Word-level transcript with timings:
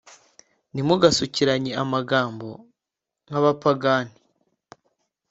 ntimugasukiranye 0.73 1.71
amagambo 1.83 2.47
nk’abapagani 3.27 4.15